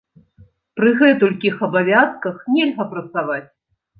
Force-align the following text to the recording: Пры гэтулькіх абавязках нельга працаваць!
Пры 0.79 0.93
гэтулькіх 1.01 1.59
абавязках 1.67 2.39
нельга 2.53 2.87
працаваць! 2.97 3.45